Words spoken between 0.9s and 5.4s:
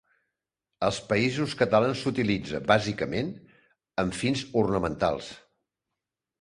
països catalans s'utilitza, bàsicament, amb fins ornamentals.